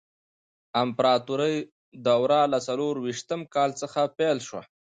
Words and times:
د 0.03 0.03
امپراتورۍ 0.83 1.55
دوره 2.07 2.39
له 2.53 2.59
څلور 2.67 2.93
ویشتم 2.99 3.41
کال 3.55 3.71
څخه 3.81 4.01
پیل 4.17 4.37
شوه. 4.47 4.61